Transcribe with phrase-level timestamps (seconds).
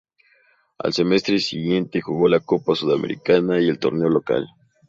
[0.79, 4.47] Al semestre siguiente jugó la Copa Sudamericana y el torneo local.